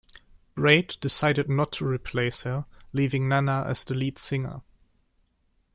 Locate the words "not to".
1.47-1.85